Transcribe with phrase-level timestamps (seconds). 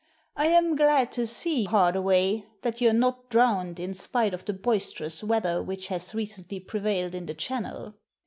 [0.35, 5.23] "I am glad to see, Hardaway, that youVe not drowned, in spite of the boisterous
[5.23, 7.93] weather which has recently prevailed in the Channel.